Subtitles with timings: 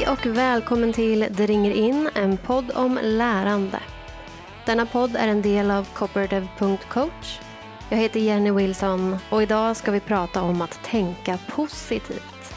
[0.00, 3.80] Hej och välkommen till Det ringer in, en podd om lärande.
[4.66, 7.40] Denna podd är en del av cooperative.coach.
[7.90, 12.54] Jag heter Jenny Wilson och idag ska vi prata om att tänka positivt.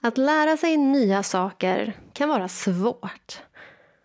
[0.00, 3.42] Att lära sig nya saker kan vara svårt.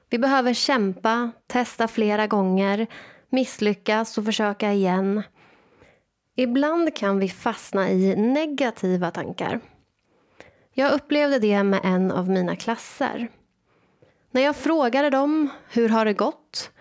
[0.10, 2.88] Vi behöver kämpa, testa flera gånger,
[3.30, 5.24] misslyckas och försöka igen.
[6.40, 9.60] Ibland kan vi fastna i negativa tankar.
[10.74, 13.28] Jag upplevde det med en av mina klasser.
[14.32, 16.72] När jag frågade dem hur har det gått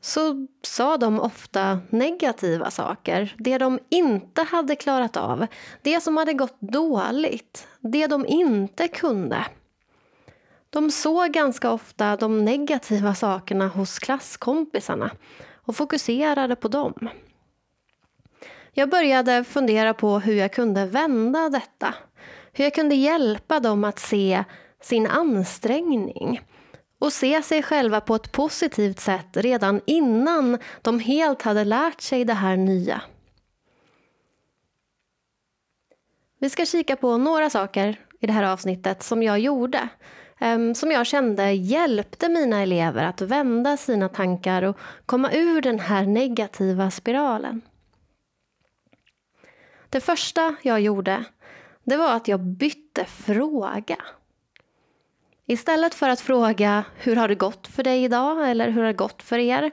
[0.00, 3.34] så sa de ofta negativa saker.
[3.38, 5.46] Det de inte hade klarat av,
[5.82, 9.46] det som hade gått dåligt, det de inte kunde.
[10.70, 15.10] De såg ganska ofta de negativa sakerna hos klasskompisarna
[15.54, 17.08] och fokuserade på dem.
[18.78, 21.94] Jag började fundera på hur jag kunde vända detta.
[22.52, 24.44] Hur jag kunde hjälpa dem att se
[24.80, 26.40] sin ansträngning
[26.98, 32.24] och se sig själva på ett positivt sätt redan innan de helt hade lärt sig
[32.24, 33.00] det här nya.
[36.38, 39.88] Vi ska kika på några saker i det här avsnittet som jag gjorde
[40.40, 45.78] ehm, som jag kände hjälpte mina elever att vända sina tankar och komma ur den
[45.78, 47.62] här negativa spiralen.
[49.96, 51.24] Det första jag gjorde
[51.84, 53.96] det var att jag bytte fråga.
[55.46, 58.92] Istället för att fråga hur har det gått för dig idag eller hur har det
[58.92, 59.70] gått för er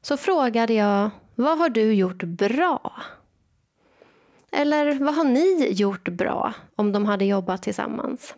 [0.00, 2.92] så frågade jag vad har du gjort bra?
[4.52, 8.34] Eller vad har ni gjort bra om de hade jobbat tillsammans?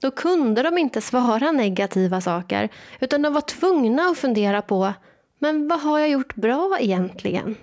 [0.00, 2.68] Då kunde de inte svara negativa saker
[3.00, 4.92] utan de var tvungna att fundera på
[5.38, 7.56] men vad har jag gjort bra egentligen?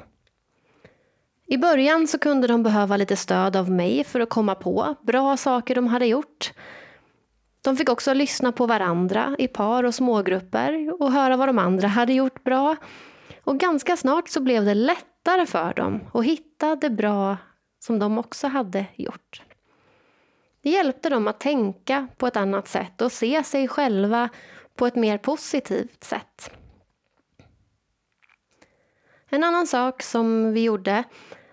[1.45, 5.37] I början så kunde de behöva lite stöd av mig för att komma på bra
[5.37, 6.53] saker de hade gjort.
[7.61, 11.87] De fick också lyssna på varandra i par och smågrupper och höra vad de andra
[11.87, 12.75] hade gjort bra.
[13.43, 17.37] Och ganska snart så blev det lättare för dem att hitta det bra
[17.79, 19.41] som de också hade gjort.
[20.61, 24.29] Det hjälpte dem att tänka på ett annat sätt och se sig själva
[24.75, 26.51] på ett mer positivt sätt.
[29.33, 31.03] En annan sak som vi gjorde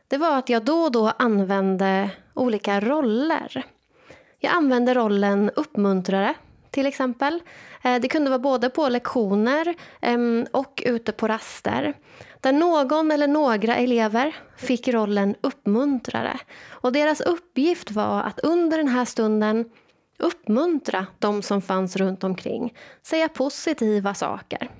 [0.08, 3.64] det var att jag då och då använde olika roller.
[4.38, 6.34] Jag använde rollen uppmuntrare
[6.70, 7.40] till exempel.
[7.82, 9.74] Eh, det kunde vara både på lektioner
[10.50, 11.94] och ute på raster.
[12.40, 16.38] Där någon eller några elever fick rollen uppmuntrare.
[16.68, 19.70] Och deras uppgift var att under den här stunden
[20.18, 22.74] uppmuntra de som fanns runt omkring.
[23.02, 24.70] Säga positiva saker.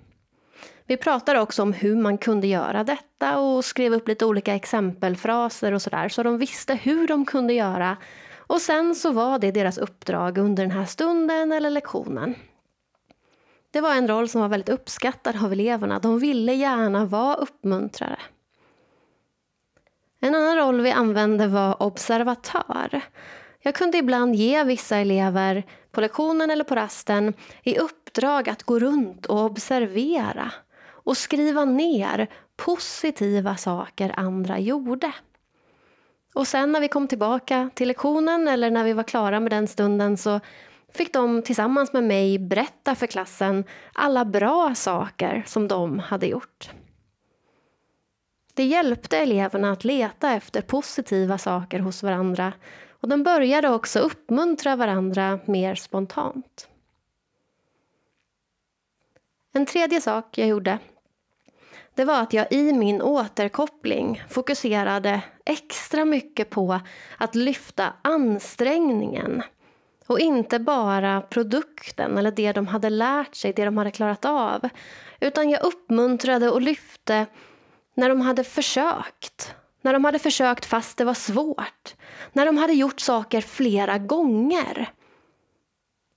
[0.90, 5.72] Vi pratade också om hur man kunde göra detta och skrev upp lite olika exempelfraser
[5.72, 7.96] och sådär så de visste hur de kunde göra.
[8.36, 12.34] Och sen så var det deras uppdrag under den här stunden eller lektionen.
[13.70, 15.98] Det var en roll som var väldigt uppskattad av eleverna.
[15.98, 18.18] De ville gärna vara uppmuntrare.
[20.20, 23.00] En annan roll vi använde var observatör.
[23.60, 28.78] Jag kunde ibland ge vissa elever på lektionen eller på rasten i uppdrag att gå
[28.78, 30.52] runt och observera
[31.04, 35.12] och skriva ner positiva saker andra gjorde.
[36.34, 39.68] Och sen när vi kom tillbaka till lektionen eller när vi var klara med den
[39.68, 40.40] stunden så
[40.92, 46.70] fick de tillsammans med mig berätta för klassen alla bra saker som de hade gjort.
[48.54, 52.52] Det hjälpte eleverna att leta efter positiva saker hos varandra
[52.90, 56.69] och de började också uppmuntra varandra mer spontant.
[59.52, 60.78] En tredje sak jag gjorde
[61.94, 66.80] det var att jag i min återkoppling fokuserade extra mycket på
[67.18, 69.42] att lyfta ansträngningen
[70.06, 74.68] och inte bara produkten eller det de hade lärt sig, det de hade klarat av.
[75.20, 77.26] Utan jag uppmuntrade och lyfte
[77.94, 79.54] när de hade försökt.
[79.82, 81.94] När de hade försökt fast det var svårt.
[82.32, 84.92] När de hade gjort saker flera gånger.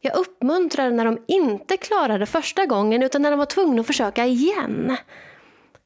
[0.05, 4.25] Jag uppmuntrade när de inte klarade första gången utan när de var tvungna att försöka
[4.25, 4.97] igen.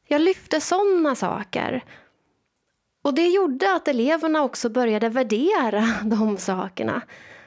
[0.08, 1.84] Jag lyfte sådana saker.
[3.04, 7.02] Och det gjorde att eleverna också började värdera de sakerna.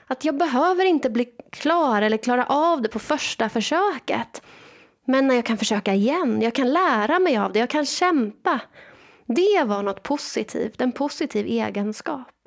[0.06, 4.43] Att jag behöver inte bli klar eller klara av det på första försöket.
[5.05, 8.61] Men när jag kan försöka igen, jag kan lära mig av det, jag kan kämpa.
[9.26, 12.39] Det var något positivt, en positiv egenskap.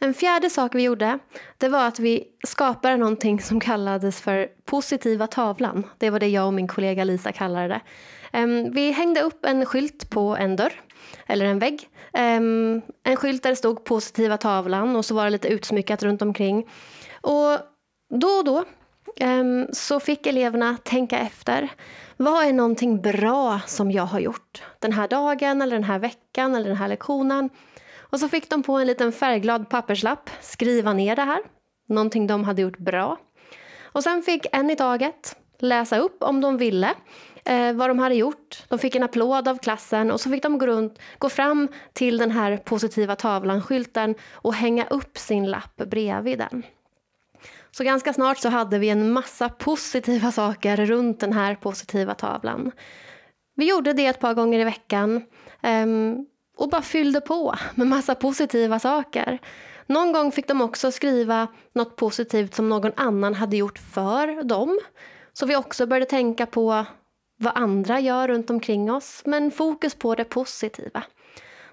[0.00, 1.18] En fjärde sak vi gjorde
[1.58, 5.86] det var att vi skapade någonting som kallades för positiva tavlan.
[5.98, 7.80] Det var det jag och min kollega Lisa kallade det.
[8.32, 10.72] Ehm, vi hängde upp en skylt på en dörr,
[11.26, 11.88] eller en vägg.
[12.12, 16.22] Ehm, en skylt där det stod positiva tavlan och så var det lite utsmyckat runt
[16.22, 16.68] omkring.
[17.20, 17.58] Och
[18.14, 18.64] då och då
[19.16, 21.68] ehm, så fick eleverna tänka efter.
[22.16, 26.54] Vad är någonting bra som jag har gjort den här dagen, eller den här veckan
[26.54, 27.50] eller den här lektionen?
[28.10, 31.40] Och så fick de på en liten färgglad papperslapp skriva ner det här,
[31.88, 33.18] någonting de hade gjort bra.
[33.82, 36.94] Och sen fick en i taget läsa upp om de ville
[37.44, 38.64] eh, vad de hade gjort.
[38.68, 42.18] De fick en applåd av klassen och så fick de gå, runt, gå fram till
[42.18, 46.62] den här positiva tavlan, skylten och hänga upp sin lapp bredvid den.
[47.70, 52.72] Så ganska snart så hade vi en massa positiva saker runt den här positiva tavlan.
[53.54, 55.22] Vi gjorde det ett par gånger i veckan
[55.62, 56.26] um,
[56.56, 59.38] och bara fyllde på med massa positiva saker.
[59.86, 64.78] Någon gång fick de också skriva något positivt som någon annan hade gjort för dem.
[65.32, 66.84] Så vi också började tänka på
[67.36, 71.02] vad andra gör runt omkring oss, men fokus på det positiva.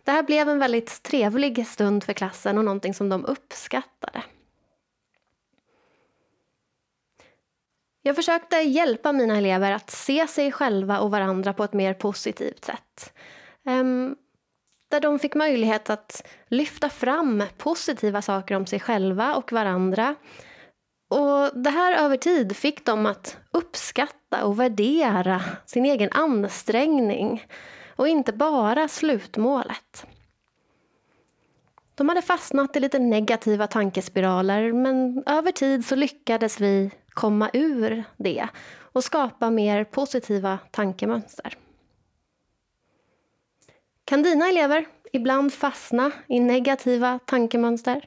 [0.04, 4.24] Det här blev en väldigt trevlig stund för klassen och någonting som de uppskattade.
[8.02, 12.66] Jag försökte hjälpa mina elever att se sig själva och varandra på ett mer positivt
[12.66, 13.14] sätt.
[13.66, 14.16] Um,
[14.94, 20.16] där de fick möjlighet att lyfta fram positiva saker om sig själva och varandra.
[21.10, 27.46] Och Det här över tid fick dem att uppskatta och värdera sin egen ansträngning
[27.96, 30.06] och inte bara slutmålet.
[31.96, 38.04] De hade fastnat i lite negativa tankespiraler men över tid så lyckades vi komma ur
[38.18, 38.48] det
[38.80, 41.58] och skapa mer positiva tankemönster.
[44.14, 48.06] Kan dina elever ibland fastna i negativa tankemönster?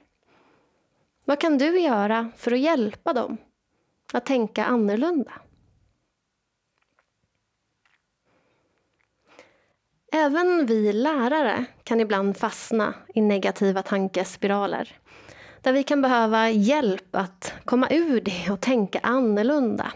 [1.24, 3.36] Vad kan du göra för att hjälpa dem
[4.12, 5.32] att tänka annorlunda?
[10.12, 14.98] Även vi lärare kan ibland fastna i negativa tankespiraler
[15.60, 19.92] där vi kan behöva hjälp att komma ur det och tänka annorlunda.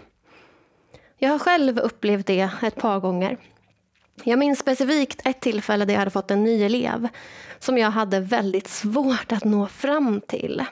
[1.16, 3.38] Jag har själv upplevt det ett par gånger.
[4.24, 7.08] Jag minns specifikt ett tillfälle där jag hade fått en ny elev
[7.58, 10.64] som jag hade väldigt svårt att nå fram till.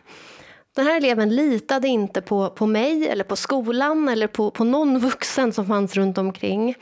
[0.77, 4.99] Den här eleven litade inte på, på mig, eller på skolan eller på, på någon
[4.99, 6.75] vuxen som fanns runt omkring.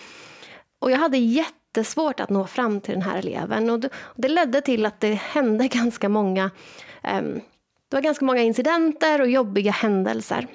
[0.78, 3.70] Och jag hade jättesvårt att nå fram till den här eleven.
[3.70, 6.50] Och det, det ledde till att det hände ganska många
[7.02, 7.22] eh,
[7.88, 10.46] det var ganska många incidenter och jobbiga händelser.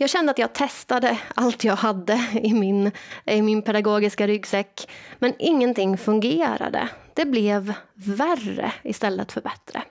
[0.00, 2.90] Jag kände att jag testade allt jag hade i min,
[3.24, 4.88] i min pedagogiska ryggsäck
[5.18, 6.88] men ingenting fungerade.
[7.14, 9.82] Det blev värre istället för bättre.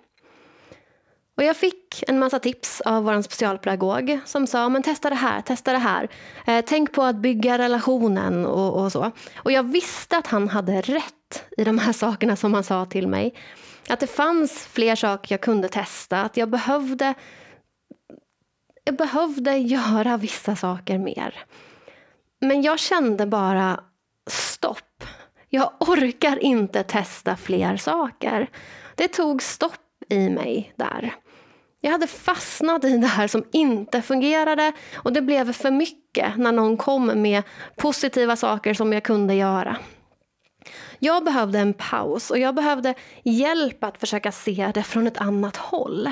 [1.38, 5.42] Och jag fick en massa tips av vår specialpedagog som sa men testa det här,
[5.42, 6.10] testa det här.
[6.48, 9.12] Eh, tänk på att bygga relationen och, och, så.
[9.36, 13.08] Och jag visste att han hade rätt i de här sakerna som han sa till
[13.08, 13.34] mig.
[13.90, 17.14] Att det fanns fler saker jag kunde testa, att jag behövde
[18.90, 21.36] jag behövde göra vissa saker mer.
[22.42, 23.84] Men jag kände bara
[24.30, 25.04] stopp.
[25.50, 28.50] Jag orkar inte testa fler saker.
[28.96, 31.16] Det tog stopp i mig där.
[31.82, 36.52] Jag hade fastnat i det här som inte fungerade och det blev för mycket när
[36.52, 37.44] någon kom med
[37.76, 39.78] positiva saker som jag kunde göra.
[41.00, 45.58] Jag behövde en paus och jag behövde hjälp att försöka se det från ett annat
[45.58, 46.10] håll.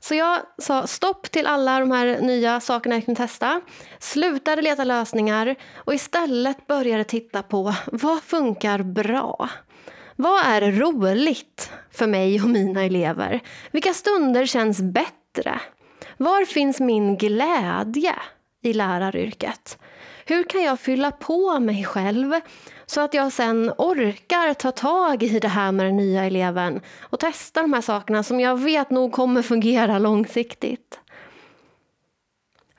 [0.00, 3.60] Så jag sa stopp till alla de här nya sakerna jag kunde testa.
[3.98, 9.48] Slutade leta lösningar och istället började titta på vad funkar bra?
[10.16, 13.40] Vad är roligt för mig och mina elever?
[13.70, 15.60] Vilka stunder känns bättre?
[16.16, 18.14] Var finns min glädje
[18.62, 19.78] i läraryrket?
[20.26, 22.32] Hur kan jag fylla på mig själv
[22.86, 27.20] så att jag sen orkar ta tag i det här med den nya eleven och
[27.20, 31.00] testa de här sakerna som jag vet nog kommer fungera långsiktigt.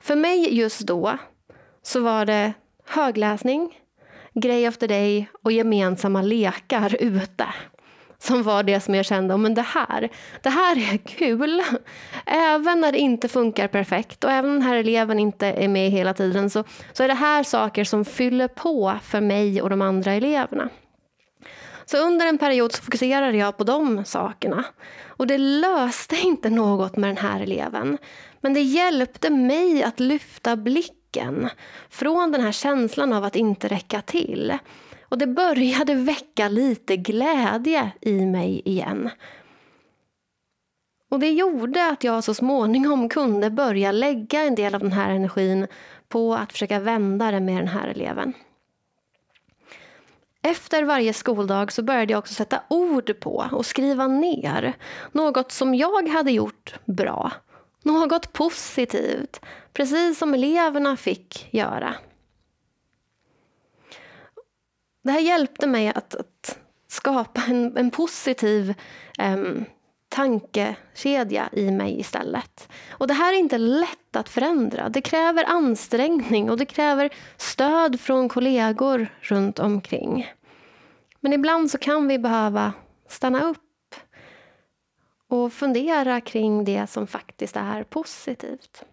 [0.00, 1.18] För mig just då
[1.82, 2.52] så var det
[2.86, 3.78] högläsning,
[4.34, 7.46] grej efter day och gemensamma lekar ute
[8.22, 10.08] som var det som jag kände, men det här,
[10.42, 11.62] det här är kul.
[12.26, 16.14] Även när det inte funkar perfekt och även den här eleven inte är med hela
[16.14, 20.12] tiden så, så är det här saker som fyller på för mig och de andra
[20.12, 20.68] eleverna.
[21.84, 24.64] Så under en period så fokuserade jag på de sakerna.
[25.06, 27.98] Och det löste inte något med den här eleven.
[28.40, 31.48] Men det hjälpte mig att lyfta blicken
[31.90, 34.58] från den här känslan av att inte räcka till
[35.10, 39.10] och det började väcka lite glädje i mig igen.
[41.08, 45.10] Och det gjorde att jag så småningom kunde börja lägga en del av den här
[45.10, 45.66] energin
[46.08, 48.32] på att försöka vända det med den här eleven.
[50.42, 54.74] Efter varje skoldag så började jag också sätta ord på och skriva ner
[55.12, 57.32] något som jag hade gjort bra.
[57.82, 59.40] Något positivt,
[59.72, 61.94] precis som eleverna fick göra.
[65.02, 68.74] Det här hjälpte mig att, att skapa en, en positiv
[69.18, 69.64] um,
[70.08, 72.68] tankekedja i mig istället.
[72.90, 74.88] Och det här är inte lätt att förändra.
[74.88, 80.32] Det kräver ansträngning och det kräver stöd från kollegor runt omkring.
[81.20, 82.72] Men ibland så kan vi behöva
[83.08, 83.94] stanna upp
[85.28, 88.84] och fundera kring det som faktiskt är positivt.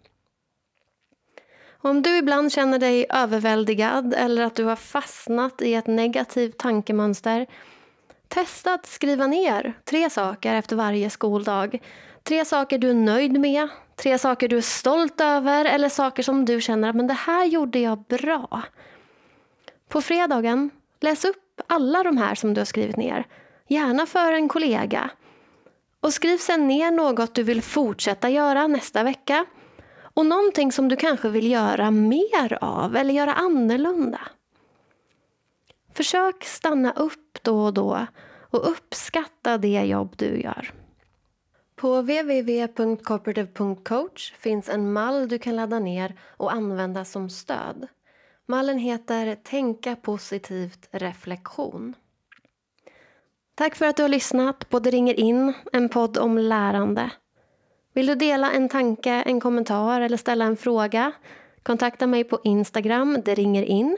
[1.89, 7.45] Om du ibland känner dig överväldigad eller att du har fastnat i ett negativt tankemönster
[8.27, 11.79] Testa att skriva ner tre saker efter varje skoldag.
[12.23, 16.45] Tre saker du är nöjd med, tre saker du är stolt över eller saker som
[16.45, 18.61] du känner att det här gjorde jag bra.
[19.89, 23.27] På fredagen, läs upp alla de här som du har skrivit ner.
[23.67, 25.09] Gärna för en kollega.
[25.99, 29.45] Och skriv sen ner något du vill fortsätta göra nästa vecka.
[30.17, 34.21] Och någonting som du kanske vill göra mer av eller göra annorlunda.
[35.93, 38.07] Försök stanna upp då och då
[38.49, 40.73] och uppskatta det jobb du gör.
[41.75, 47.87] På www.cooperative.coach finns en mall du kan ladda ner och använda som stöd.
[48.45, 51.93] Mallen heter Tänka positivt reflektion.
[53.55, 57.11] Tack för att du har lyssnat på Det ringer in, en podd om lärande.
[57.97, 61.11] Vill du dela en tanke, en kommentar eller ställa en fråga?
[61.63, 63.97] Kontakta mig på Instagram, det ringer in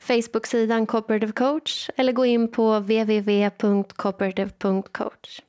[0.00, 5.40] Facebook-sidan Cooperative Coach eller gå in på www.cooperative.coach.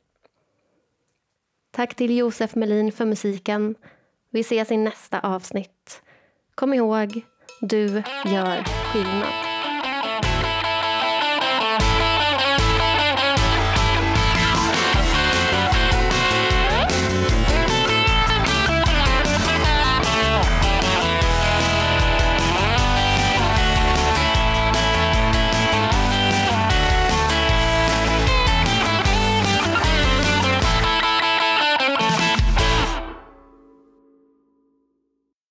[1.71, 3.75] Tack till Josef Melin för musiken.
[4.29, 6.01] Vi ses i nästa avsnitt.
[6.55, 7.21] Kom ihåg,
[7.62, 9.50] du gör skillnad.